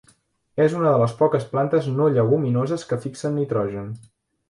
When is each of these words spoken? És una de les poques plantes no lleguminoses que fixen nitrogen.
És 0.63 0.73
una 0.77 0.93
de 0.95 1.01
les 1.03 1.13
poques 1.19 1.45
plantes 1.53 1.91
no 2.01 2.09
lleguminoses 2.17 2.89
que 2.93 3.01
fixen 3.07 3.41
nitrogen. 3.43 3.97